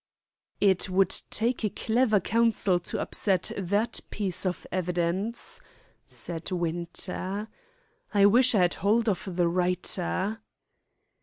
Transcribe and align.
"It 0.59 0.89
would 0.89 1.13
take 1.29 1.63
a 1.63 1.69
clever 1.69 2.19
counsel 2.19 2.79
to 2.79 2.99
upset 2.99 3.51
that 3.55 3.99
piece 4.09 4.47
of 4.47 4.65
evidence," 4.71 5.61
said 6.07 6.49
Winter. 6.49 7.47
"I 8.11 8.25
wish 8.25 8.55
I 8.55 8.61
had 8.61 8.73
hold 8.73 9.07
of 9.07 9.35
the 9.35 9.47
writer." 9.47 10.39